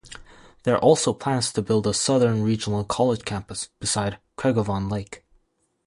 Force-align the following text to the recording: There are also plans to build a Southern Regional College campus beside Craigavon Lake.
There 0.63 0.73
are 0.73 0.79
also 0.81 1.13
plans 1.13 1.53
to 1.53 1.61
build 1.61 1.85
a 1.85 1.93
Southern 1.93 2.41
Regional 2.41 2.83
College 2.83 3.23
campus 3.23 3.69
beside 3.79 4.17
Craigavon 4.35 4.89
Lake. 4.89 5.23